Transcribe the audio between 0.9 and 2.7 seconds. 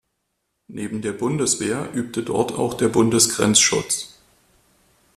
der Bundeswehr übte dort